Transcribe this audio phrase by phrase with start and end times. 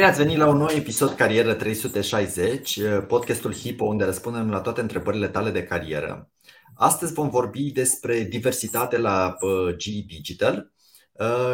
[0.00, 4.80] Bine ați venit la un nou episod Carieră 360, podcastul Hipo unde răspundem la toate
[4.80, 6.30] întrebările tale de carieră.
[6.74, 9.36] Astăzi vom vorbi despre diversitate la
[9.76, 10.72] GE Digital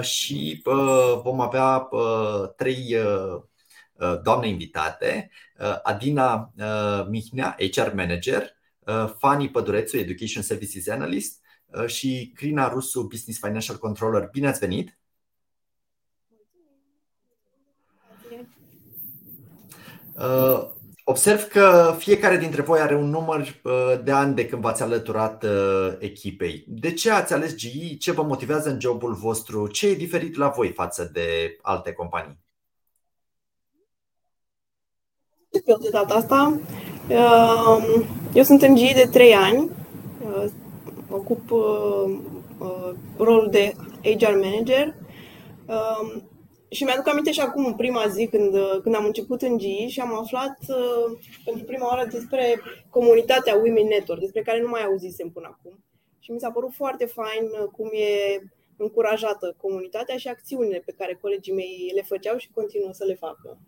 [0.00, 0.62] și
[1.22, 1.88] vom avea
[2.56, 2.96] trei
[4.22, 5.30] doamne invitate.
[5.82, 6.52] Adina
[7.08, 8.50] Mihnea, HR Manager,
[9.18, 11.40] Fani Pădurețu, Education Services Analyst
[11.86, 14.28] și Crina Rusu, Business Financial Controller.
[14.32, 14.98] Bine ați venit!
[21.08, 23.72] Observ că fiecare dintre voi are un număr uh,
[24.04, 26.64] de ani de când v-ați alăturat uh, echipei.
[26.68, 27.96] De ce ați ales GE?
[27.98, 29.66] Ce vă motivează în jobul vostru?
[29.66, 32.38] Ce e diferit la voi față de alte companii?
[35.64, 36.60] Eu de data asta.
[38.34, 39.70] Eu sunt în GE de 3 ani.
[41.08, 41.48] Ocup
[43.16, 44.94] rolul de HR manager
[46.76, 50.14] și mi-aduc aminte și acum, prima zi, când, când am început în GI și am
[50.14, 52.60] aflat uh, pentru prima oară despre
[52.90, 55.84] comunitatea Women Network, despre care nu mai auzisem până acum.
[56.18, 58.40] Și mi s-a părut foarte fain uh, cum e
[58.76, 63.58] încurajată comunitatea și acțiunile pe care colegii mei le făceau și continuă să le facă.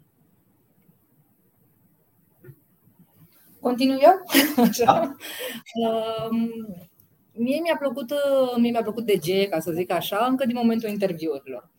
[3.60, 4.22] Continui eu?
[4.64, 4.84] Așa.
[4.84, 5.14] Da.
[5.88, 6.28] Uh,
[7.44, 10.88] mie mi-a plăcut, uh, mie mi-a plăcut DG, ca să zic așa, încă din momentul
[10.88, 11.70] interviurilor.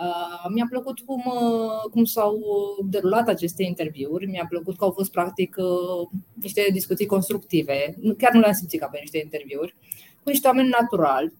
[0.00, 2.38] Uh, mi-a plăcut cum, uh, cum s-au
[2.84, 8.40] derulat aceste interviuri, mi-a plăcut că au fost practic uh, niște discuții constructive, chiar nu
[8.40, 9.74] le-am simțit ca pe niște interviuri,
[10.22, 11.32] cu niște oameni naturali.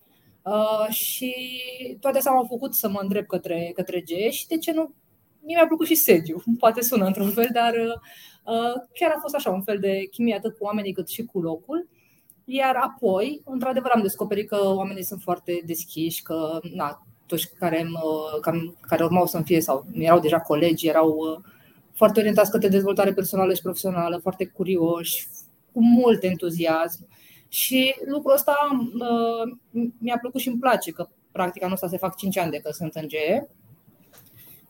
[0.88, 1.34] Și
[2.00, 4.92] toate astea m-au făcut să mă îndrept către, către G și de ce nu
[5.40, 7.74] Mie mi-a plăcut și sediu, poate sună într-un fel, dar
[8.92, 11.88] chiar a fost așa, un fel de chimie atât cu oamenii cât și cu locul.
[12.44, 17.88] Iar apoi, într-adevăr, am descoperit că oamenii sunt foarte deschiși, că na, toți care,
[18.80, 21.44] care urmau să-mi fie sau erau deja colegi, erau uh,
[21.92, 25.26] foarte orientați către dezvoltare personală și profesională, foarte curioși,
[25.72, 27.08] cu mult entuziasm.
[27.48, 28.56] Și lucrul ăsta
[28.94, 29.56] uh,
[29.98, 32.70] mi-a plăcut și îmi place, că practic anul ăsta se fac 5 ani de că
[32.72, 33.48] sunt în GE.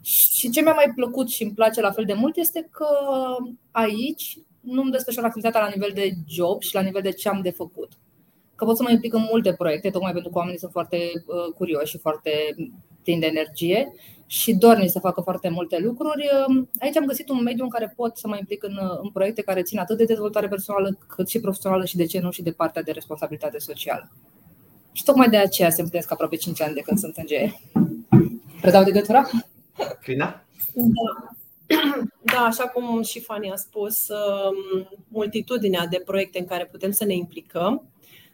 [0.02, 2.86] Și ce mi-a mai plăcut și îmi place la fel de mult este că
[3.70, 7.40] aici nu îmi desfășor activitatea la nivel de job și la nivel de ce am
[7.42, 7.92] de făcut
[8.58, 11.54] că pot să mă implic în multe proiecte, tocmai pentru că oamenii sunt foarte uh,
[11.56, 12.30] curioși și foarte
[13.02, 13.92] plini de energie
[14.26, 16.28] și dorni să facă foarte multe lucruri.
[16.46, 19.10] Um, aici am găsit un mediu în care pot să mă implic în, uh, în
[19.10, 22.42] proiecte care țin atât de dezvoltare personală cât și profesională și de ce nu și
[22.42, 24.10] de partea de responsabilitate socială.
[24.92, 27.52] Și tocmai de aceea se împlinesc aproape 5 ani de când sunt în GE.
[28.60, 29.30] Predau de gătura?
[30.02, 30.44] Crina?
[30.74, 31.28] Da.
[32.32, 37.04] Da, așa cum și Fani a spus, um, multitudinea de proiecte în care putem să
[37.04, 37.82] ne implicăm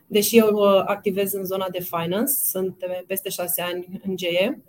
[0.06, 2.76] Deși eu uh, activez în zona de finance, sunt
[3.06, 4.62] peste șase ani în GE,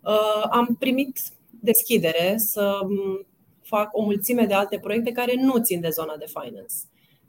[0.00, 1.18] uh, am primit
[1.50, 3.26] deschidere să um,
[3.62, 6.74] fac o mulțime de alte proiecte care nu țin de zona de finance.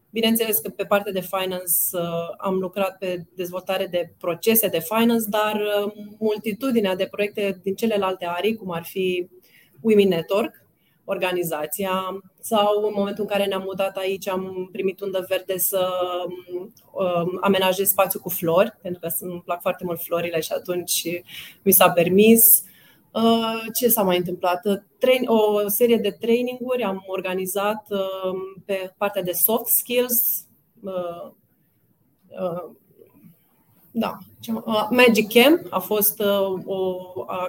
[0.10, 2.02] Bineînțeles că pe partea de finance uh,
[2.38, 5.62] am lucrat pe dezvoltare de procese de finance, dar
[6.20, 9.30] multitudinea de proiecte din celelalte arii, cum ar fi
[9.82, 10.63] Women Network,
[11.06, 15.90] organizația sau în momentul în care ne-am mutat aici am primit undă verde să
[16.92, 21.22] um, amenajez spațiu cu flori, pentru că îmi plac foarte mult florile și atunci
[21.62, 22.64] mi s-a permis.
[23.12, 24.62] Uh, ce s-a mai întâmplat?
[25.26, 30.46] O serie de traininguri am organizat um, pe partea de soft skills.
[30.84, 31.32] Uh,
[32.28, 32.72] uh,
[33.92, 34.18] da,
[34.90, 36.20] Magic Camp a fost
[36.66, 36.98] o,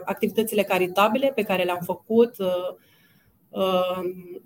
[0.04, 2.36] activitățile caritabile pe care le-am făcut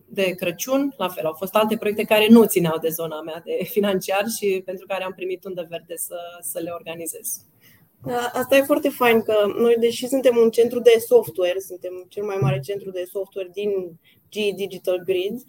[0.07, 3.65] de Crăciun, la fel, au fost alte proiecte care nu țineau de zona mea de
[3.75, 7.47] financiar și pentru care am primit undă verde să, să le organizez.
[8.07, 12.25] Da, asta e foarte fain că noi, deși suntem un centru de software, suntem cel
[12.25, 13.71] mai mare centru de software din
[14.31, 15.41] G Digital Grid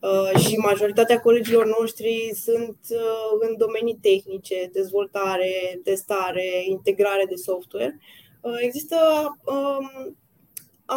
[0.00, 8.00] uh, și majoritatea colegilor noștri sunt uh, în domenii tehnice, dezvoltare, testare, integrare de software.
[8.40, 8.96] Uh, există
[9.44, 10.16] um,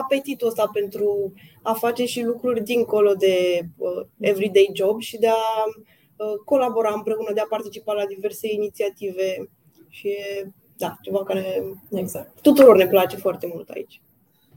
[0.01, 5.63] apetitul ăsta pentru a face și lucruri dincolo de uh, everyday job și de a
[5.65, 9.49] uh, colabora împreună, de a participa la diverse inițiative
[9.89, 12.41] și e da, ceva care exact.
[12.41, 14.01] tuturor ne place foarte mult aici.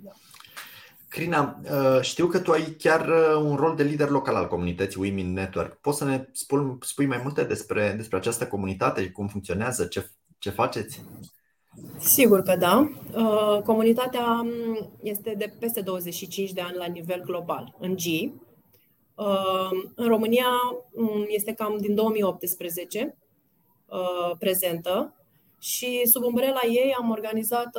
[0.05, 0.11] Da.
[1.09, 5.01] Crina, uh, știu că tu ai chiar uh, un rol de lider local al comunității
[5.01, 5.75] Women Network.
[5.75, 6.29] Poți să ne
[6.81, 11.05] spui mai multe despre, despre această comunitate, cum funcționează, ce, ce faceți?
[11.99, 12.91] Sigur că da.
[13.15, 18.33] Uh, comunitatea um, este de peste 25 de ani la nivel global, în G.
[19.15, 20.47] Uh, în România
[20.93, 23.17] um, este cam din 2018
[23.87, 25.15] uh, prezentă
[25.61, 27.71] și sub umbrela ei am organizat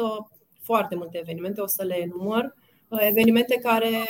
[0.62, 2.54] foarte multe evenimente, o să le enumăr.
[2.90, 4.06] evenimente care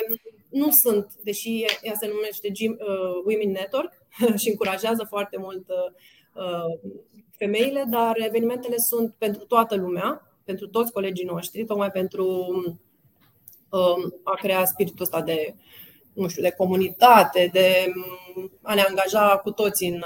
[0.50, 2.52] nu sunt, deși ea se numește
[3.24, 3.92] Women Network
[4.40, 5.66] și încurajează foarte mult
[7.38, 12.26] femeile, dar evenimentele sunt pentru toată lumea, pentru toți colegii noștri, tocmai pentru
[13.68, 15.54] um, a crea spiritul ăsta de,
[16.12, 17.92] nu știu, de comunitate, de
[18.36, 20.02] um, a ne angaja cu toții în,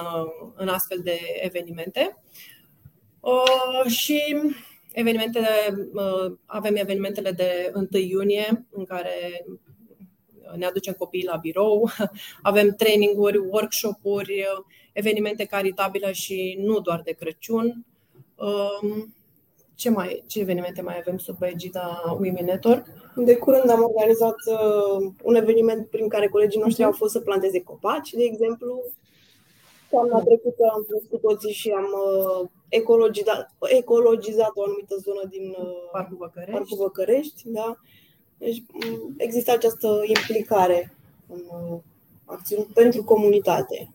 [0.55, 2.23] în astfel de evenimente.
[3.21, 4.37] Uh, și
[4.93, 5.49] evenimentele,
[5.93, 9.45] uh, avem evenimentele de 1 iunie, în care
[10.57, 11.91] ne aducem copiii la birou,
[12.43, 14.45] avem traininguri, workshop-uri,
[14.93, 17.85] evenimente caritabile și nu doar de Crăciun.
[18.35, 19.15] Um,
[19.75, 22.87] ce, mai, ce evenimente mai avem sub egida Women Network?
[23.17, 27.63] De curând am organizat uh, un eveniment prin care colegii noștri au fost să planteze
[27.63, 28.83] copaci, de exemplu.
[29.91, 35.57] Toamna trecută am fost cu toții și am uh, ecologizat, ecologizat o anumită zonă din
[35.59, 36.53] uh, Parcul Văcărești.
[36.53, 37.77] Parcul Văcărești da?
[38.43, 38.63] Deci
[39.17, 40.95] există această implicare
[41.27, 41.41] în
[41.71, 41.79] uh,
[42.25, 43.95] acțiuni pentru comunitate.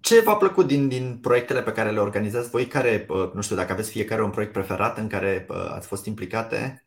[0.00, 2.66] Ce v-a plăcut din, din proiectele pe care le organizați voi?
[2.66, 6.06] Care, uh, nu știu, dacă aveți fiecare un proiect preferat în care uh, ați fost
[6.06, 6.84] implicate?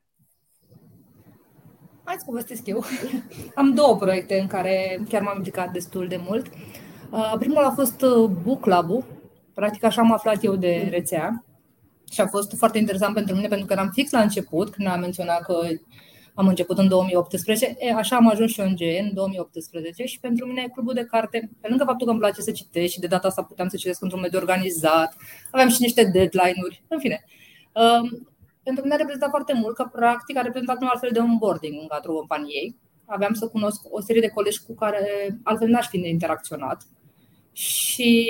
[2.04, 2.84] Hai să povestesc eu.
[3.56, 6.48] Am două proiecte în care chiar m-am implicat destul de mult.
[7.40, 8.06] Primul a fost
[8.44, 9.04] Book Club-ul.
[9.54, 11.44] Practic așa am aflat eu de rețea
[12.12, 15.00] și a fost foarte interesant pentru mine pentru că eram fix la început, când am
[15.00, 15.68] menționat că
[16.34, 20.20] am început în 2018, e, așa am ajuns și eu în GE în 2018 și
[20.20, 23.08] pentru mine clubul de carte, pe lângă faptul că îmi place să citesc și de
[23.08, 25.16] data asta puteam să citesc într-un mediu organizat,
[25.52, 27.26] aveam și niște deadline-uri, în fine.
[27.74, 28.28] Um,
[28.64, 31.88] pentru mine a reprezentat foarte mult că practic a reprezentat un altfel de onboarding în
[31.88, 32.76] cadrul companiei.
[33.06, 36.84] Aveam să cunosc o serie de colegi cu care altfel n-aș fi interacționat.
[37.52, 38.30] Și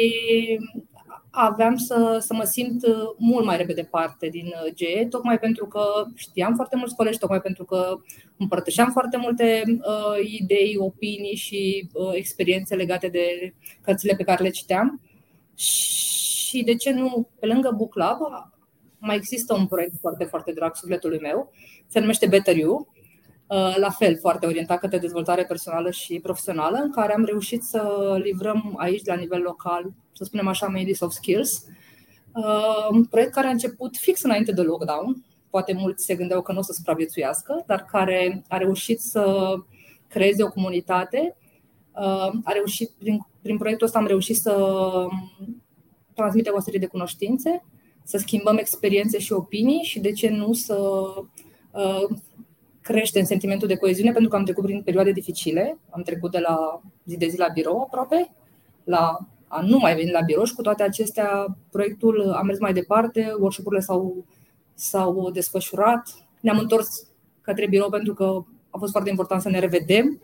[1.36, 5.66] aveam să, să mă simt uh, mult mai repede parte din uh, GE, tocmai pentru
[5.66, 5.84] că
[6.16, 7.98] știam foarte mulți colegi, tocmai pentru că
[8.38, 14.50] împărtășeam foarte multe uh, idei, opinii și uh, experiențe legate de cărțile pe care le
[14.50, 15.02] citeam.
[15.56, 18.18] Și de ce nu, pe lângă Book Club,
[18.98, 21.52] mai există un proiect foarte, foarte drag sufletului meu,
[21.88, 22.94] se numește Better You,
[23.48, 28.16] Uh, la fel foarte orientat către dezvoltare personală și profesională, în care am reușit să
[28.24, 31.66] livrăm aici, la nivel local, să spunem așa, Medies of Skills,
[32.34, 35.24] uh, un proiect care a început fix înainte de lockdown.
[35.50, 39.54] Poate mulți se gândeau că nu o să supraviețuiască, dar care a reușit să
[40.08, 41.36] creeze o comunitate.
[41.92, 44.78] Uh, a reușit, prin, prin proiectul ăsta am reușit să
[46.14, 47.64] transmitem o serie de cunoștințe,
[48.04, 50.78] să schimbăm experiențe și opinii și de ce nu să
[52.84, 55.78] crește în sentimentul de coeziune pentru că am trecut prin perioade dificile.
[55.90, 58.34] Am trecut de la zi de zi la birou aproape,
[58.84, 59.18] la
[59.54, 63.34] a nu mai veni la birou și cu toate acestea proiectul a mers mai departe,
[63.40, 64.26] workshop-urile s-au,
[64.74, 67.08] s-au desfășurat, ne-am întors
[67.42, 70.22] către birou pentru că a fost foarte important să ne revedem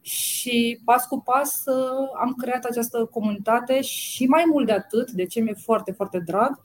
[0.00, 1.62] și pas cu pas
[2.20, 6.60] am creat această comunitate și mai mult de atât, de ce mi-e foarte, foarte drag,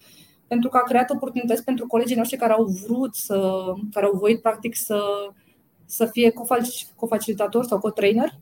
[0.47, 4.41] pentru că a creat oportunități pentru colegii noștri care au vrut să, care au voit
[4.41, 5.01] practic să,
[5.85, 6.33] să fie
[6.95, 8.39] cofacilitator sau co-trainer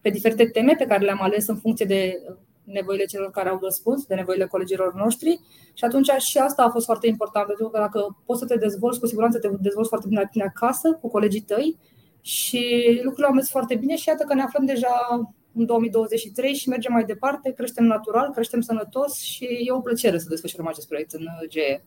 [0.00, 2.22] pe diferite teme pe care le-am ales în funcție de
[2.72, 5.40] nevoile celor care au răspuns, de nevoile colegilor noștri.
[5.74, 9.00] Și atunci și asta a fost foarte important, pentru că dacă poți să te dezvolți,
[9.00, 11.78] cu siguranță te dezvolți foarte bine la tine acasă, cu colegii tăi.
[12.20, 16.68] Și lucrurile au mers foarte bine și iată că ne aflăm deja în 2023 și
[16.68, 21.12] mergem mai departe, creștem natural, creștem sănătos și e o plăcere să desfășurăm acest proiect
[21.12, 21.82] în GE.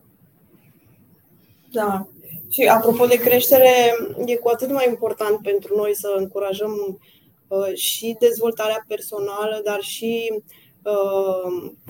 [1.72, 2.08] Da.
[2.48, 3.94] Și apropo de creștere,
[4.26, 7.00] e cu atât mai important pentru noi să încurajăm
[7.48, 10.42] uh, și dezvoltarea personală, dar și uh,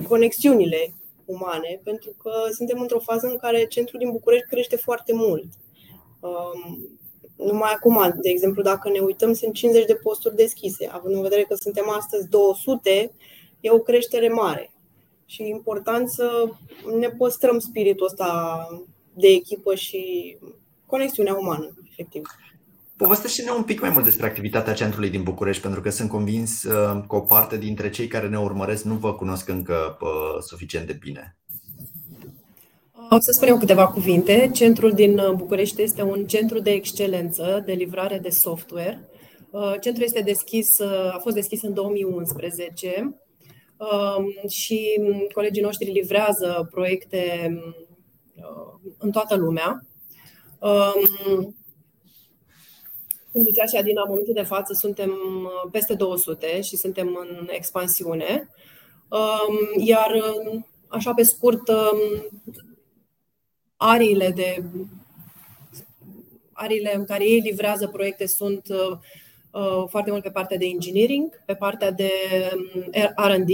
[0.07, 0.93] conexiunile
[1.25, 5.45] umane, pentru că suntem într-o fază în care centrul din București crește foarte mult.
[6.19, 6.77] Uh,
[7.37, 10.89] numai acum, de exemplu, dacă ne uităm, sunt 50 de posturi deschise.
[10.91, 13.11] Având în vedere că suntem astăzi 200,
[13.59, 14.73] e o creștere mare.
[15.25, 16.49] Și e important să
[16.97, 18.67] ne păstrăm spiritul ăsta
[19.13, 20.37] de echipă și
[20.85, 22.25] conexiunea umană, efectiv.
[22.97, 27.03] Povestește-ne un pic mai mult despre activitatea centrului din București, pentru că sunt convins uh,
[27.07, 30.97] că o parte dintre cei care ne urmăresc nu vă cunosc încă uh, suficient de
[30.99, 31.37] bine.
[33.09, 34.49] O să spun eu câteva cuvinte.
[34.53, 39.09] Centrul din uh, București este un centru de excelență de livrare de software.
[39.49, 43.19] Uh, centrul este deschis, uh, a fost deschis în 2011
[43.77, 45.01] um, și
[45.33, 47.51] colegii noștri livrează proiecte
[48.97, 49.85] în toată lumea.
[53.35, 55.11] Um, cum zicea și Adina, în momentul de față suntem
[55.71, 58.49] peste 200 și suntem în expansiune.
[59.09, 60.11] Um, iar,
[60.87, 61.61] așa pe scurt,
[63.75, 64.63] ariile de
[66.53, 68.65] arile în care ei livrează proiecte sunt
[69.87, 72.11] foarte mult pe partea de engineering, pe partea de
[72.55, 73.49] um, R&D,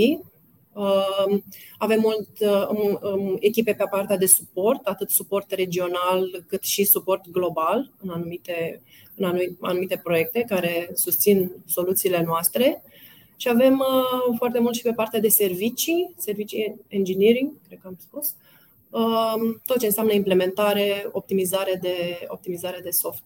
[1.78, 2.30] avem mult
[2.70, 8.10] um, um, echipe pe partea de suport, atât suport regional cât și suport global în
[8.10, 8.82] anumite,
[9.16, 12.84] în anumite proiecte care susțin soluțiile noastre.
[13.38, 17.98] Și avem uh, foarte mult și pe partea de servicii, servicii engineering, cred că am
[18.00, 18.36] spus,
[18.90, 23.24] uh, tot ce înseamnă implementare, optimizare de, optimizare de soft.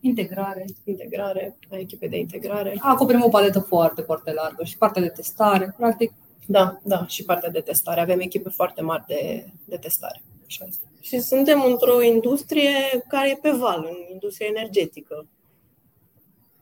[0.00, 0.64] Integrare.
[0.84, 2.76] Integrare, echipe de integrare.
[2.78, 5.74] Acoperim o paletă foarte, foarte largă și partea de testare.
[5.76, 6.12] Practic,
[6.50, 8.00] da, da, și partea de testare.
[8.00, 10.22] Avem echipe foarte mari de, de testare.
[10.46, 10.86] Și, asta.
[11.00, 15.26] și suntem într-o industrie care e pe val, în industria energetică.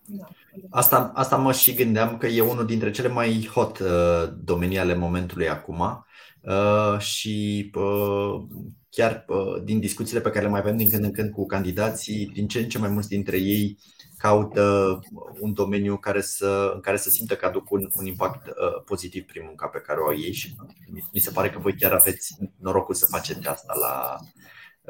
[0.04, 0.28] Da.
[0.70, 4.94] Asta, asta mă și gândeam că e unul dintre cele mai hot uh, domenii ale
[4.94, 6.06] momentului acum
[6.40, 8.42] uh, și uh,
[8.90, 12.30] chiar uh, din discuțiile pe care le mai avem din când în când cu candidații,
[12.34, 13.78] din ce în ce mai mulți dintre ei
[14.26, 14.98] caută
[15.40, 19.24] un domeniu care să, în care să simtă că aduc un, un impact uh, pozitiv
[19.24, 20.56] prin munca pe care o au ei și
[21.12, 24.16] mi se pare că voi chiar aveți norocul să faceți asta la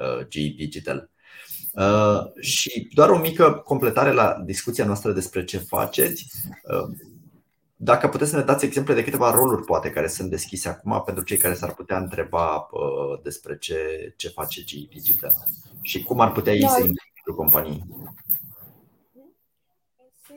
[0.05, 1.11] uh, GE Digital.
[1.73, 6.27] Uh, și doar o mică completare la discuția noastră despre ce faceți.
[6.63, 6.97] Uh,
[7.79, 11.25] dacă puteți să ne dați exemple de câteva roluri, poate, care sunt deschise acum pentru
[11.25, 15.35] cei care s-ar putea întreba uh, despre ce, ce face GE Digital
[15.81, 16.69] și cum ar putea ei da.
[16.69, 17.85] să intre în companii.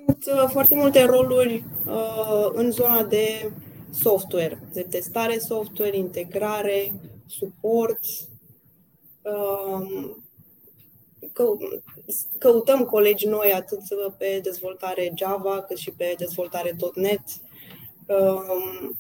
[0.10, 3.52] Sunt uh, foarte multe roluri uh, în zona de
[3.92, 6.94] software, de testare software, integrare,
[7.28, 8.00] suport.
[9.22, 10.12] Uh,
[12.38, 13.82] căutăm colegi noi atât
[14.18, 17.22] pe dezvoltare Java cât și pe dezvoltare .NET.
[18.08, 18.98] Um,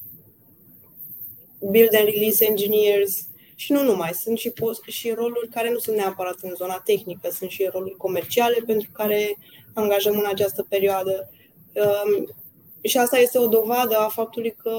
[1.71, 3.28] build and release engineers
[3.59, 7.29] și nu numai, sunt și, post, și roluri care nu sunt neapărat în zona tehnică,
[7.29, 9.37] sunt și roluri comerciale pentru care
[9.73, 11.29] angajăm în această perioadă.
[11.73, 12.35] Um,
[12.81, 14.73] și asta este o dovadă a faptului că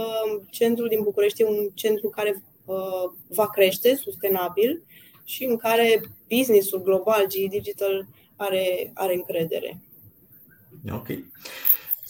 [0.50, 2.76] centrul din București e un centru care uh,
[3.28, 4.82] va crește sustenabil
[5.24, 8.06] și în care businessul global, GE Digital,
[8.36, 9.80] are, are încredere.
[10.92, 11.06] Ok.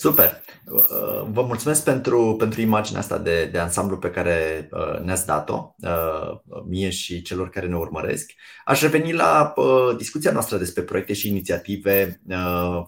[0.01, 0.43] Super!
[0.67, 5.75] Uh, vă mulțumesc pentru, pentru imaginea asta de, de ansamblu pe care uh, ne-ați dat-o,
[5.83, 8.33] uh, mie și celor care ne urmăresc.
[8.65, 9.55] Aș reveni la
[9.97, 12.21] discuția noastră despre proiecte și inițiative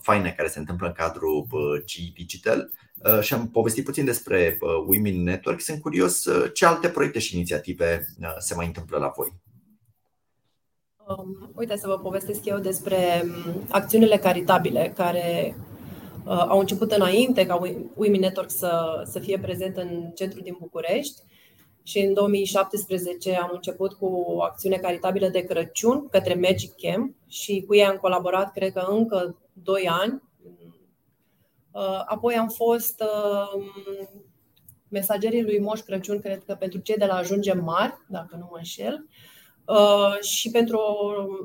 [0.01, 1.47] faine care se întâmplă în cadrul
[1.85, 2.71] G Digital
[3.21, 5.61] și am povestit puțin despre Women Network.
[5.61, 8.07] Sunt curios ce alte proiecte și inițiative
[8.39, 9.41] se mai întâmplă la voi.
[11.07, 15.72] Um, uite, să vă povestesc eu despre um, acțiunile caritabile care uh,
[16.25, 17.61] au început înainte ca
[17.95, 21.23] Women Network să, să fie prezent în centrul din București.
[21.83, 27.65] Și în 2017 am început cu o acțiune caritabilă de Crăciun către Magic Camp și
[27.67, 30.23] cu ei am colaborat, cred că încă 2 ani.
[31.71, 33.65] Uh, apoi am fost uh,
[34.89, 38.57] mesagerii lui Moș Crăciun, cred că pentru cei de la Ajungem Mari, dacă nu mă
[38.57, 39.07] înșel.
[39.67, 40.79] Uh, și pentru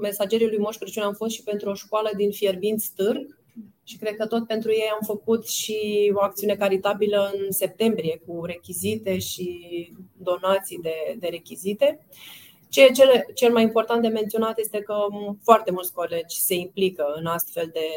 [0.02, 3.38] mesagerii lui Moș Crăciun am fost și pentru o școală din Fierbinți Târg
[3.88, 8.46] și cred că tot pentru ei am făcut și o acțiune caritabilă în septembrie cu
[8.46, 9.50] rechizite și
[10.18, 12.06] donații de, de rechizite.
[12.70, 14.96] Ce cel, cel mai important de menționat este că
[15.44, 17.88] foarte mulți colegi se implică în astfel de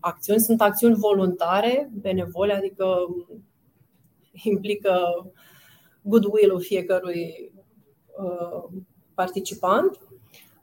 [0.00, 0.40] acțiuni.
[0.40, 3.06] Sunt acțiuni voluntare, benevole, adică
[4.42, 5.26] implică
[6.02, 7.52] goodwill-ul fiecărui
[8.16, 8.80] uh,
[9.14, 9.98] participant.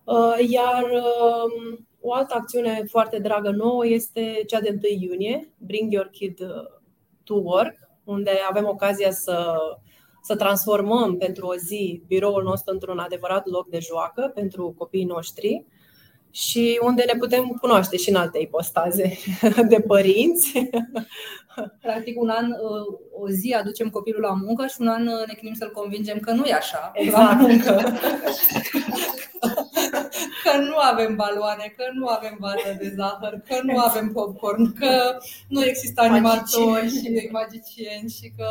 [0.03, 5.91] Uh, iar um, o altă acțiune foarte dragă nouă este cea de 1 iunie, Bring
[5.91, 6.48] Your Kid uh,
[7.24, 9.55] to Work, unde avem ocazia să,
[10.24, 15.65] să transformăm pentru o zi biroul nostru într-un adevărat loc de joacă pentru copiii noștri
[16.31, 19.17] și unde ne putem cunoaște și în alte ipostaze
[19.70, 20.70] de părinți.
[21.81, 25.34] Practic, un an, uh, o zi aducem copilul la muncă și un an uh, ne
[25.34, 27.41] chinim să-l convingem că nu e așa exact.
[27.41, 27.81] la muncă.
[30.43, 35.17] că nu avem baloane, că nu avem vază de zahăr, că nu avem popcorn, că
[35.48, 38.50] nu există animatori și magicieni și că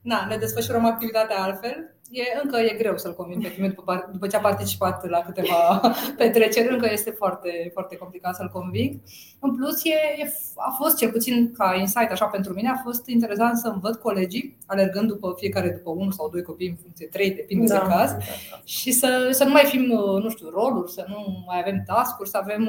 [0.00, 4.26] na, ne desfășurăm activitatea altfel e, încă e greu să-l convin pe Timiu după, după
[4.26, 5.80] ce a participat la câteva
[6.18, 9.00] petreceri, încă este foarte, foarte complicat să-l conving.
[9.40, 13.06] În plus, e, e, a fost cel puțin ca insight așa pentru mine, a fost
[13.06, 17.30] interesant să-mi văd colegii alergând după fiecare după unul sau doi copii în funcție, trei,
[17.30, 18.60] depinde da, de caz, da, da.
[18.64, 19.84] și să, să nu mai fim,
[20.22, 22.68] nu știu, roluri, să nu mai avem task să avem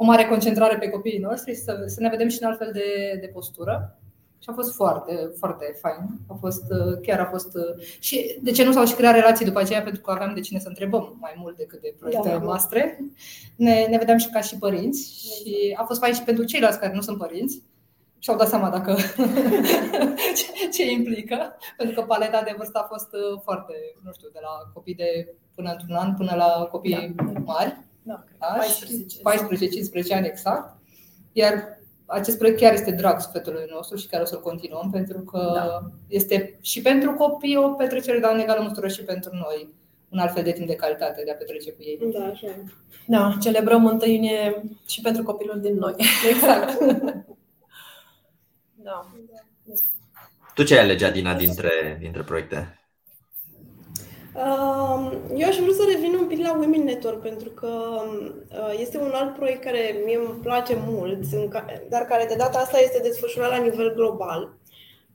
[0.00, 3.18] o mare concentrare pe copiii noștri și să, să ne vedem și în altfel de,
[3.20, 3.98] de postură.
[4.42, 6.08] Și a fost foarte, foarte fain.
[6.28, 6.64] A fost,
[7.02, 7.48] chiar a fost.
[7.98, 9.82] Și de ce nu s-au și creat relații după aceea?
[9.82, 12.98] Pentru că aveam de cine să întrebăm mai mult decât de proiectele da, noastre.
[13.56, 16.94] Ne, ne vedeam și ca și părinți și a fost fain și pentru ceilalți care
[16.94, 17.62] nu sunt părinți
[18.18, 18.96] și-au dat seama dacă
[20.38, 24.38] ce, ce implică, pentru că paleta de vârstă a fost uh, foarte, nu știu, de
[24.42, 27.32] la copii de până într-un an până la copii da.
[27.44, 27.76] mari.
[28.02, 30.76] Da, da 14-15 ani exact.
[31.32, 31.77] Iar
[32.08, 35.90] acest proiect chiar este drag sufletului nostru și chiar o să-l continuăm pentru că da.
[36.08, 39.68] este și pentru copii o petrecere, dar în egală măsură și pentru noi
[40.08, 41.98] un alt fel de timp de calitate de a petrece cu ei.
[42.18, 42.46] Da, așa.
[43.06, 45.94] Da, celebrăm întâlnire și pentru copilul din noi.
[46.30, 46.78] Exact.
[48.82, 49.06] Da.
[50.54, 52.77] Tu ce ai alegea, Dina, dintre, dintre proiecte?
[54.38, 58.02] Um, eu aș vrea să revin un pic la Women Network pentru că
[58.50, 61.24] uh, este un alt proiect care mie îmi place mult,
[61.88, 64.58] dar care de data asta este desfășurat la nivel global.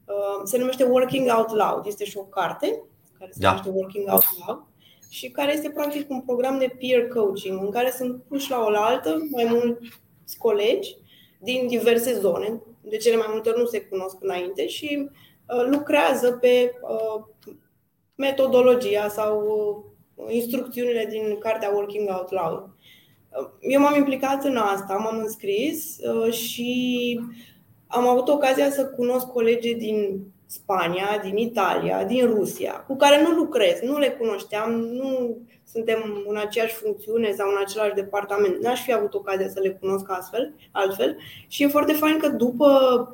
[0.06, 1.86] Uh, se numește Working Out Loud.
[1.86, 2.84] Este și o carte
[3.20, 3.48] care se da.
[3.48, 4.64] numește Working Out Loud
[5.10, 9.28] și care este practic un program de peer coaching în care sunt puși la oaltă
[9.32, 10.98] mai mulți colegi
[11.40, 15.10] din diverse zone, de cele mai multe ori nu se cunosc înainte și
[15.48, 17.24] uh, lucrează pe uh,
[18.16, 19.42] metodologia sau
[20.16, 22.70] uh, instrucțiunile din cartea Working Out Loud.
[23.60, 25.98] Eu m-am implicat în asta, m-am înscris
[26.32, 27.20] și
[27.88, 33.30] am avut ocazia să cunosc colegii din Spania, din Italia, din Rusia, cu care nu
[33.30, 35.38] lucrez, nu le cunoșteam, nu
[35.72, 38.62] suntem în aceeași funcțiune sau în același departament.
[38.62, 41.18] N-aș fi avut ocazia să le cunosc astfel, altfel.
[41.48, 42.70] Și e foarte fain că după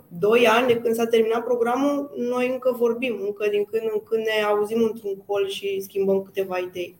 [0.07, 4.25] 2 ani de când s-a terminat programul, noi încă vorbim, încă din când în când
[4.25, 6.95] ne auzim într-un col și schimbăm câteva idei.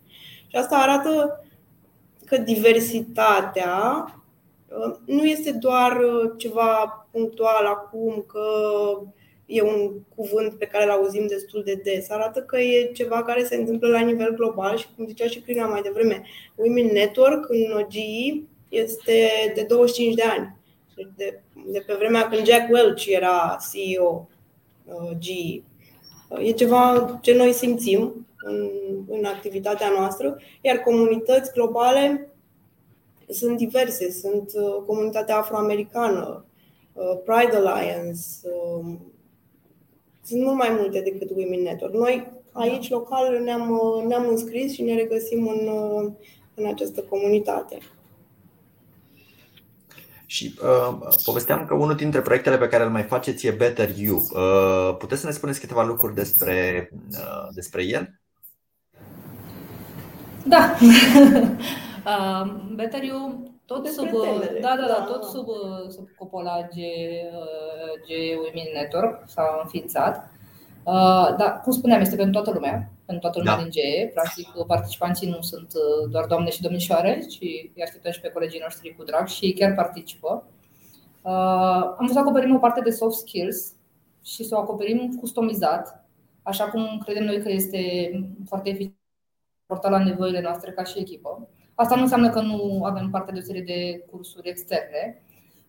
[0.47, 1.43] Și asta arată
[2.25, 4.05] că diversitatea
[4.67, 8.41] uh, nu este doar uh, ceva punctual acum, că
[9.49, 12.09] e un cuvânt pe care îl auzim destul de des.
[12.09, 15.65] Arată că e ceva care se întâmplă la nivel global și, cum zicea și Crina
[15.65, 16.23] mai devreme,
[16.55, 20.55] Women Network în GE este de 25 de ani.
[20.95, 24.27] Deci de, de pe vremea când Jack Welch era CEO
[24.85, 25.63] uh, GE.
[26.43, 28.69] E ceva ce noi simțim în,
[29.07, 32.33] în activitatea noastră, iar comunități globale
[33.27, 34.11] sunt diverse.
[34.11, 36.45] Sunt uh, comunitatea afroamericană,
[36.93, 39.08] uh, Pride Alliance, um,
[40.29, 41.93] sunt mult mai multe decât Women Network.
[41.93, 43.71] Noi aici, local, ne-am,
[44.07, 45.69] ne-am înscris și ne regăsim în,
[46.53, 47.77] în această comunitate.
[50.25, 54.17] Și uh, povesteam că unul dintre proiectele pe care îl mai faceți e Better You.
[54.17, 58.19] Uh, puteți să ne spuneți câteva lucruri despre, uh, despre el?
[60.45, 60.75] Da.
[62.05, 64.09] uh, Better You tot sub,
[64.61, 65.47] da, da, da, tot sub,
[65.89, 66.75] sub cupola G,
[68.05, 68.09] G
[68.43, 70.29] Women Network s-a înființat.
[70.83, 73.61] Uh, da, cum spuneam, este pentru toată lumea, pentru toată lumea da.
[73.61, 74.11] din GE.
[74.13, 77.41] Practic, participanții nu sunt uh, doar doamne și domnișoare, ci
[77.75, 80.43] îi așteptăm și pe colegii noștri cu drag și ei chiar participă.
[81.21, 83.73] Uh, am vrut să acoperim o parte de soft skills
[84.23, 86.05] și să o acoperim customizat,
[86.43, 87.79] așa cum credem noi că este
[88.47, 88.97] foarte eficient
[89.81, 91.47] la nevoile noastre ca și echipă.
[91.79, 95.21] Asta nu înseamnă că nu avem parte de o serie de cursuri externe,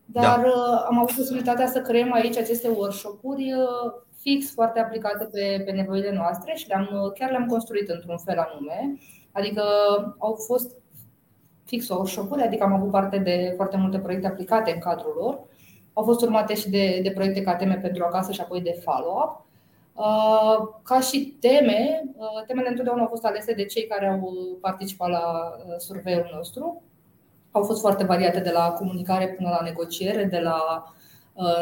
[0.05, 0.49] dar da.
[0.49, 5.70] Uh, am avut posibilitatea să creăm aici aceste workshop-uri uh, fix foarte aplicate pe, pe
[5.70, 8.99] nevoile noastre și le-am, uh, chiar le-am construit într-un fel anume.
[9.33, 9.62] Adică
[10.18, 10.77] au fost
[11.64, 15.40] fix workshop-uri, adică am avut parte de foarte multe proiecte aplicate în cadrul lor.
[15.92, 19.46] Au fost urmate și de, de proiecte ca teme pentru acasă și apoi de follow-up.
[20.01, 25.09] Uh, ca și teme, uh, temele întotdeauna au fost alese de cei care au participat
[25.09, 26.83] la uh, surveiul nostru.
[27.51, 30.85] Au fost foarte variate de la comunicare până la negociere, de la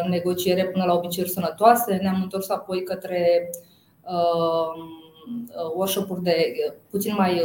[0.09, 1.98] negociere până la obiceiuri sănătoase.
[2.03, 3.51] Ne-am întors apoi către
[5.74, 6.55] workshop-uri de
[6.90, 7.42] puțin mai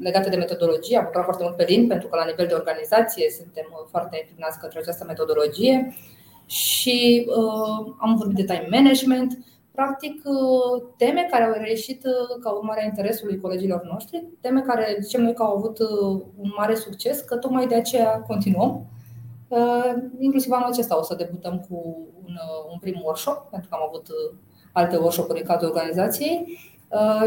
[0.00, 0.98] legate de metodologie.
[0.98, 4.58] Am lucrat foarte mult pe limbi pentru că la nivel de organizație suntem foarte înclinați
[4.58, 5.94] către această metodologie
[6.48, 9.38] și uh, am vorbit de time management,
[9.80, 14.96] practic uh, teme care au reieșit uh, ca urmare a interesului colegilor noștri, teme care
[15.00, 18.86] zicem noi că au avut uh, un mare succes, că tocmai de aceea continuăm.
[20.18, 22.34] Inclusiv anul acesta o să debutăm cu un,
[22.72, 24.06] un prim workshop, pentru că am avut
[24.72, 26.58] alte workshop-uri în cadrul organizației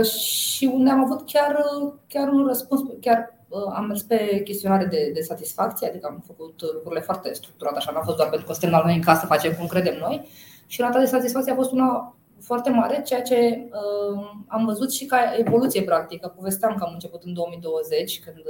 [0.04, 1.66] și unde am avut chiar,
[2.08, 3.38] chiar un răspuns, chiar
[3.74, 8.02] am mers pe chestionare de, de satisfacție, adică am făcut lucrurile foarte structurate, așa, n-a
[8.02, 10.28] fost doar pentru că suntem la noi în casă, facem cum credem noi.
[10.68, 15.06] Și rata de satisfacție a fost una foarte mare, ceea ce uh, am văzut și
[15.06, 16.34] ca evoluție practică.
[16.36, 18.43] Povesteam că am început în 2020, când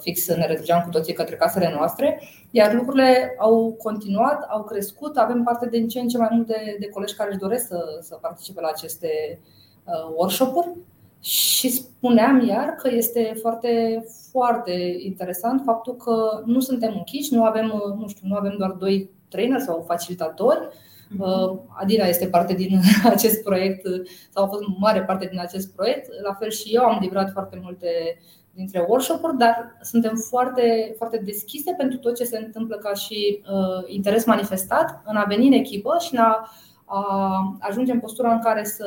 [0.00, 5.42] fix ne retrăgeam cu toții către casele noastre, iar lucrurile au continuat, au crescut, avem
[5.42, 8.60] parte din ce în ce mai multe de colegi care își doresc să, să participe
[8.60, 9.40] la aceste
[10.16, 10.68] workshop-uri
[11.20, 17.96] și spuneam iar că este foarte, foarte interesant faptul că nu suntem închiși, nu avem,
[17.98, 20.58] nu știu, nu avem doar doi trainer sau facilitatori.
[20.58, 20.72] Mhm.
[21.80, 22.80] Adina este parte din
[23.14, 23.86] acest proiect
[24.30, 26.08] sau a fost mare parte din acest proiect.
[26.22, 27.88] La fel și eu am livrat foarte multe
[28.54, 33.84] dintre workshop-uri, dar suntem foarte, foarte deschise pentru tot ce se întâmplă ca și uh,
[33.86, 36.48] interes manifestat în a veni în echipă și în a
[36.88, 38.86] a ajunge în postura în care să,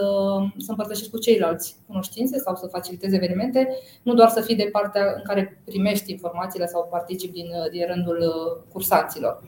[0.58, 3.68] să împărtășești cu ceilalți cunoștințe sau să facilitezi evenimente,
[4.04, 8.18] nu doar să fii de partea în care primești informațiile sau participi din, din rândul
[8.18, 9.42] uh, cursanților.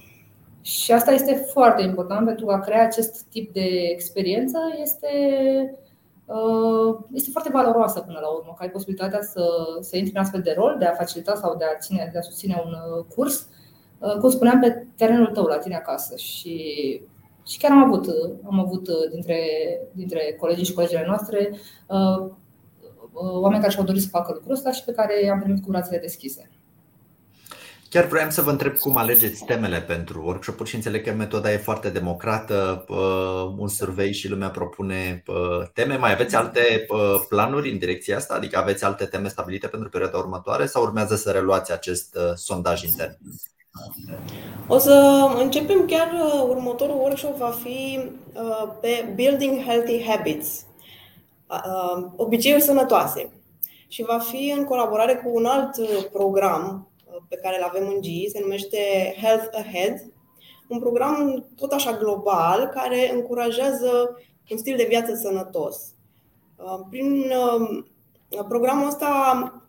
[0.62, 4.58] Și asta este foarte important pentru a crea acest tip de experiență.
[4.82, 5.08] Este,
[6.26, 9.44] uh, este foarte valoroasă până la urmă, că ai posibilitatea să,
[9.80, 12.22] să intri în astfel de rol, de a facilita sau de a, ține, de a
[12.22, 13.48] susține un uh, curs,
[14.20, 16.16] cum spuneam, pe terenul tău, la tine acasă.
[16.16, 16.66] Și
[17.48, 18.08] și chiar am avut,
[18.46, 19.40] am avut uh, dintre,
[19.92, 21.50] dintre colegii și colegile noastre
[21.88, 22.30] uh,
[23.12, 25.70] uh, oameni care și-au dorit să facă lucrul ăsta și pe care i-am primit cu
[25.70, 26.50] brațele deschise.
[27.92, 31.58] Chiar vreau să vă întreb cum alegeți temele pentru workshop-uri și înțeleg că metoda e
[31.58, 32.86] foarte democrată,
[33.58, 35.24] un survey și lumea propune
[35.74, 35.98] teme.
[35.98, 36.86] Mai aveți alte
[37.30, 38.34] planuri în direcția asta?
[38.34, 43.18] Adică aveți alte teme stabilite pentru perioada următoare sau urmează să reluați acest sondaj intern?
[44.68, 48.00] O să începem chiar uh, următorul workshop va fi
[48.34, 50.66] uh, pe Building Healthy Habits,
[51.48, 53.34] uh, obiceiuri sănătoase.
[53.88, 55.76] Și va fi în colaborare cu un alt
[56.12, 56.91] program
[57.30, 58.78] pe care îl avem în GI, se numește
[59.22, 60.12] Health Ahead,
[60.68, 64.18] un program tot așa global care încurajează
[64.50, 65.94] un stil de viață sănătos.
[66.90, 67.32] Prin
[68.48, 69.64] programul ăsta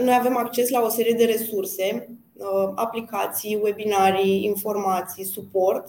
[0.00, 5.88] noi avem acces la o serie de resurse Uh, aplicații, webinarii, informații, suport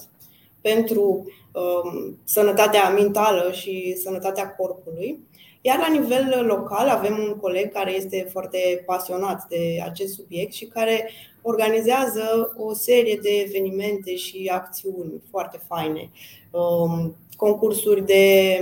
[0.61, 5.27] pentru um, sănătatea mentală și sănătatea corpului.
[5.67, 10.65] Iar la nivel local avem un coleg care este foarte pasionat de acest subiect și
[10.65, 11.09] care
[11.41, 16.11] organizează o serie de evenimente și acțiuni foarte faine.
[16.51, 18.59] Um, concursuri de,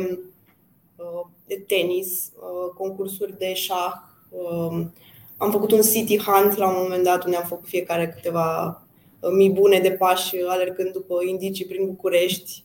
[0.96, 3.94] uh, de tenis, uh, concursuri de șah,
[4.30, 4.94] um,
[5.38, 8.82] am făcut un city hunt la un moment dat unde am făcut fiecare câteva
[9.20, 12.64] uh, mii bune de pași alergând după indicii prin București.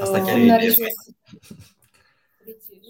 [0.00, 0.74] Asta chiar uh, e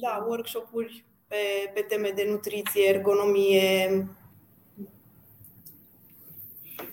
[0.01, 1.37] Da, workshop-uri pe,
[1.75, 4.09] pe teme de nutriție, ergonomie.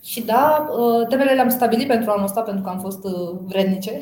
[0.03, 3.01] Și da, uh, temele le-am stabilit pentru anul ăsta pentru că am fost
[3.45, 4.01] vrednice.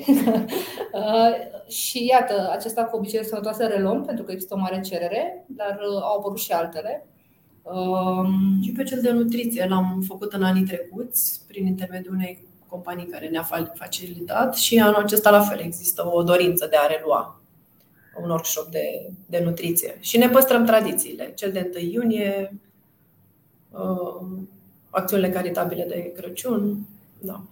[1.67, 6.17] și iată, acesta cu obiceiuri sănătoase reluăm pentru că există o mare cerere, dar au
[6.17, 7.07] apărut și altele.
[7.61, 13.05] Um, și pe cel de nutriție l-am făcut în anii trecuți prin intermediul unei companii
[13.05, 17.39] care ne-a facilitat și anul acesta la fel există o dorință de a relua
[18.21, 19.97] un workshop de, de nutriție.
[19.99, 21.31] Și ne păstrăm tradițiile.
[21.35, 22.59] Cel de 1 iunie,
[23.69, 24.27] uh,
[24.89, 26.87] acțiunile caritabile de Crăciun.
[27.19, 27.43] Da.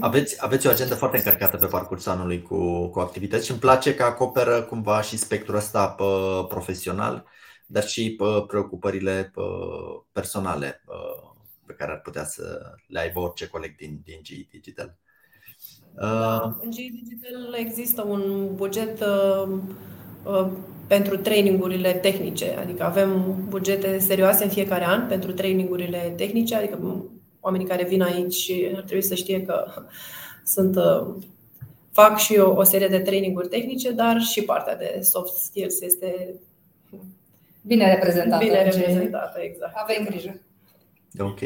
[0.00, 3.94] Aveți, aveți o agendă foarte încărcată pe parcursul anului cu, cu activități și îmi place
[3.94, 5.96] că acoperă cumva și spectrul ăsta
[6.48, 7.24] profesional
[7.72, 9.32] dar și preocupările
[10.12, 10.82] personale
[11.66, 14.96] pe care ar putea să le aibă orice coleg din, din GE Digital.
[15.94, 19.04] Da, în GE Digital există un buget
[20.86, 27.04] pentru trainingurile tehnice, adică avem bugete serioase în fiecare an pentru trainingurile tehnice, adică
[27.40, 29.64] oamenii care vin aici ar trebui să știe că
[30.44, 30.76] sunt
[31.92, 36.34] fac și eu o serie de traininguri tehnice, dar și partea de soft skills este
[37.62, 38.44] Bine reprezentată.
[38.44, 39.72] Bine reprezentată, exact.
[39.76, 40.40] Avem grijă.
[41.18, 41.38] Ok.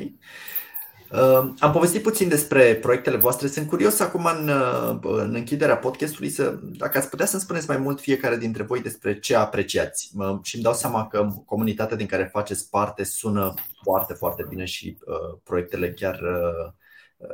[1.14, 3.46] Uh, am povestit puțin despre proiectele voastre.
[3.46, 7.76] Sunt curios acum în, uh, în închiderea podcastului să, dacă ați putea să-mi spuneți mai
[7.76, 10.10] mult fiecare dintre voi despre ce apreciați.
[10.16, 14.64] Uh, și îmi dau seama că comunitatea din care faceți parte sună foarte, foarte bine
[14.64, 16.72] și uh, proiectele chiar uh,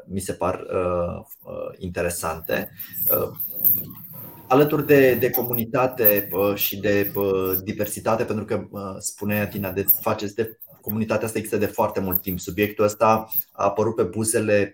[0.07, 2.73] mi se par uh, uh, interesante.
[3.11, 3.31] Uh,
[4.49, 7.13] alături de, de comunitate și de
[7.63, 8.67] diversitate, pentru că
[8.99, 12.41] spunea Tina, de faceți de comunitatea asta există de foarte mult timp.
[12.41, 14.73] Subiectul ăsta a apărut pe buzele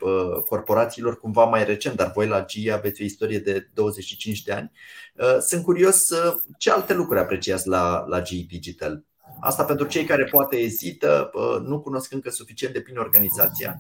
[0.49, 4.73] corporațiilor cumva mai recent, dar voi la GE aveți o istorie de 25 de ani.
[5.41, 6.09] Sunt curios
[6.59, 9.05] ce alte lucruri apreciați la, la GE Digital.
[9.41, 11.31] Asta pentru cei care poate ezită,
[11.63, 13.79] nu cunosc încă suficient de bine organizația.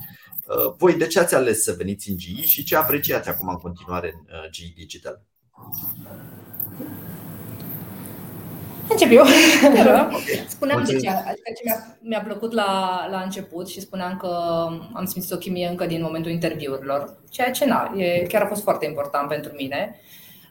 [0.79, 4.15] Voi de ce ați ales să veniți în GE și ce apreciați acum în continuare
[4.27, 5.23] în GE Digital?
[8.89, 9.25] Încep eu.
[10.49, 14.29] Spuneam de ce, adică ce mi-a, mi-a plăcut la, la început și spuneam că
[14.93, 18.63] am simțit o chimie încă din momentul interviurilor, ceea ce na, e, chiar a fost
[18.63, 20.01] foarte important pentru mine.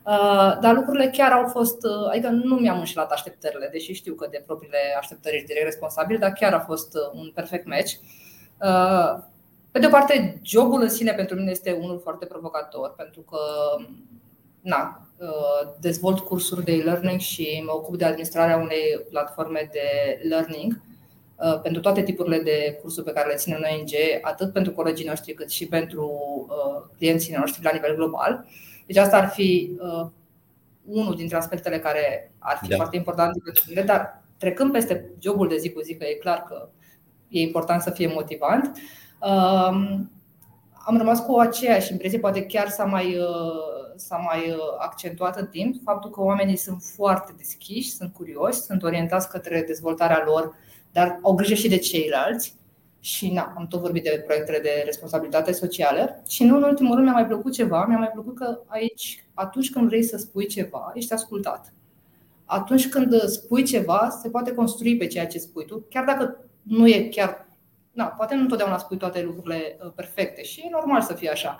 [0.05, 4.27] Uh, dar lucrurile chiar au fost, uh, adică nu mi-am înșelat așteptările, deși știu că
[4.31, 7.93] de propriile așteptări ești direct responsabil, dar chiar a fost uh, un perfect match.
[9.71, 13.39] Pe de o parte, jobul în sine pentru mine este unul foarte provocator, pentru că
[14.61, 15.04] na,
[15.79, 20.81] dezvolt cursuri de e-learning și mă ocup de administrarea unei platforme de learning
[21.61, 23.89] pentru toate tipurile de cursuri pe care le ținem în ONG,
[24.21, 26.11] atât pentru colegii noștri cât și pentru
[26.97, 28.45] clienții noștri la nivel global.
[28.85, 30.07] Deci asta ar fi uh,
[30.85, 32.75] unul dintre aspectele care ar fi da.
[32.75, 36.43] foarte importante pentru mine, dar trecând peste jobul de zi cu zi, că e clar
[36.43, 36.69] că
[37.29, 38.71] e important să fie motivant,
[39.21, 39.99] uh,
[40.85, 45.47] am rămas cu aceeași impresie, poate chiar s-a mai, uh, s-a mai uh, accentuat în
[45.47, 50.55] timp, faptul că oamenii sunt foarte deschiși, sunt curioși, sunt orientați către dezvoltarea lor,
[50.91, 52.55] dar au grijă și de ceilalți
[52.99, 57.05] și na, am tot vorbit de proiectele de responsabilitate socială și nu în ultimul rând
[57.05, 60.91] mi-a mai plăcut ceva, mi-a mai plăcut că aici, atunci când vrei să spui ceva,
[60.93, 61.73] ești ascultat.
[62.45, 66.87] Atunci când spui ceva, se poate construi pe ceea ce spui tu, chiar dacă nu
[66.87, 67.47] e chiar,
[67.91, 71.57] na, poate nu întotdeauna spui toate lucrurile uh, perfecte și e normal să fie așa.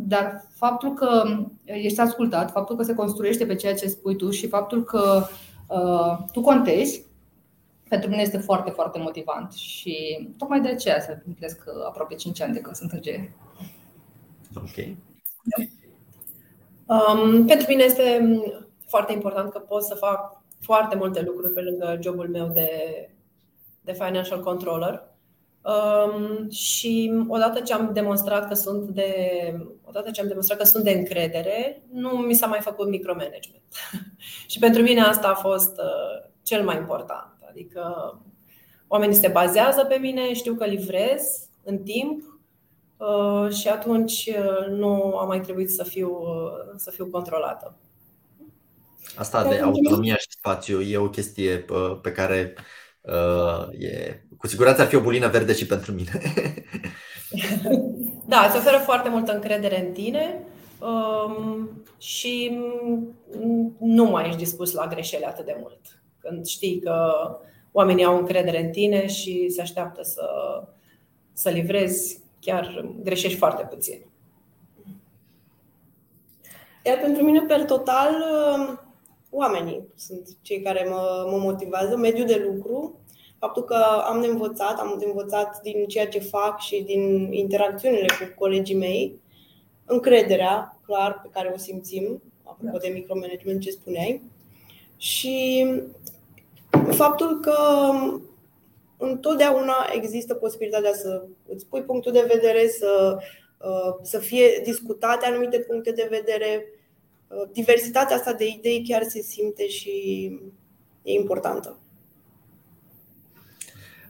[0.00, 1.22] Dar faptul că
[1.64, 5.26] ești ascultat, faptul că se construiește pe ceea ce spui tu și faptul că
[5.68, 7.04] uh, tu contezi,
[7.88, 12.52] pentru mine este foarte, foarte motivant și tocmai de aceea se împlinesc aproape 5 ani
[12.52, 13.32] de când sunt în GE.
[14.56, 14.96] Ok.
[16.86, 18.38] Um, pentru mine este
[18.86, 22.70] foarte important că pot să fac foarte multe lucruri pe lângă jobul meu de,
[23.80, 25.02] de financial controller.
[25.62, 29.12] Um, și odată ce am demonstrat că sunt de
[29.84, 33.62] odată ce am demonstrat că sunt de încredere, nu mi s-a mai făcut micromanagement.
[34.52, 37.38] și pentru mine asta a fost uh, cel mai important.
[37.48, 37.82] Adică
[38.86, 42.40] oamenii se bazează pe mine, știu că livrez în timp
[42.96, 47.76] uh, și atunci uh, nu a mai trebuit să fiu, uh, să fiu controlată.
[49.16, 51.64] Asta de autonomia și spațiu e o chestie
[52.02, 52.54] pe care
[53.78, 56.10] e, cu siguranță ar fi o bulină verde și pentru mine.
[58.26, 60.44] Da, îți oferă foarte multă încredere în tine
[60.80, 62.58] um, și
[63.78, 65.80] nu mai ești dispus la greșeli atât de mult.
[66.18, 67.12] Când știi că
[67.72, 70.26] oamenii au încredere în tine și se așteaptă să,
[71.32, 74.00] să livrezi, chiar greșești foarte puțin.
[76.84, 78.14] Iar pentru mine, per total,
[79.30, 83.00] oamenii sunt cei care mă, mă motivează, mediul de lucru,
[83.38, 88.06] faptul că am de învățat, am de învățat din ceea ce fac și din interacțiunile
[88.06, 89.20] cu colegii mei,
[89.84, 94.22] încrederea, clar, pe care o simțim, apropo de micromanagement ce spuneai,
[94.96, 95.66] și
[96.90, 97.56] faptul că
[98.96, 103.18] întotdeauna există posibilitatea să îți pui punctul de vedere, să,
[103.58, 106.72] uh, să fie discutate anumite puncte de vedere.
[107.28, 109.90] Uh, diversitatea asta de idei chiar se simte și
[111.02, 111.78] e importantă.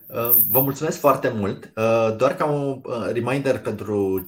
[0.07, 1.73] Uh, vă mulțumesc foarte mult.
[2.17, 4.27] Doar ca un reminder pentru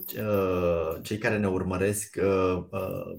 [1.02, 2.18] cei care ne urmăresc,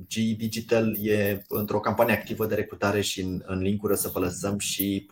[0.08, 5.08] GE Digital e într-o campanie activă de recrutare și în link să vă lăsăm și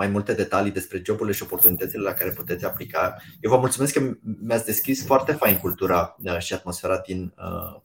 [0.00, 3.16] mai multe detalii despre joburile și oportunitățile la care puteți aplica.
[3.40, 7.34] Eu vă mulțumesc că mi-ați deschis foarte fain cultura și atmosfera din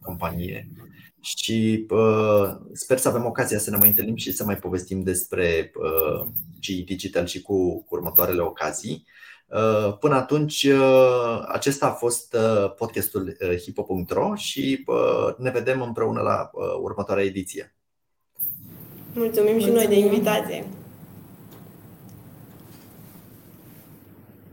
[0.01, 0.69] companie
[1.21, 1.85] și
[2.73, 5.71] sper să avem ocazia să ne mai întâlnim și să mai povestim despre
[6.59, 9.05] G Digital și cu, cu următoarele ocazii.
[9.45, 14.85] Uh, până atunci, uh, acesta a fost uh, podcastul hipo.ro și
[15.37, 16.49] ne vedem împreună la
[16.81, 17.75] următoarea ediție.
[19.13, 20.65] Mulțumim și noi de invitație!